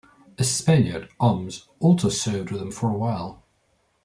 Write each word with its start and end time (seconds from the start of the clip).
A 0.39 0.43
Spaniard, 0.43 1.09
Oms, 1.19 1.67
also 1.79 2.09
served 2.09 2.49
with 2.49 2.59
them 2.59 2.71
for 2.71 2.89
a 2.89 2.97
while. 2.97 3.43